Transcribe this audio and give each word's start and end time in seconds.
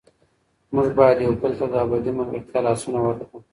موږ 0.73 0.87
باید 0.99 1.17
یو 1.25 1.33
بل 1.41 1.53
ته 1.59 1.65
د 1.71 1.73
ابدي 1.83 2.11
ملګرتیا 2.17 2.59
لاسونه 2.67 2.99
ورکړو. 3.03 3.37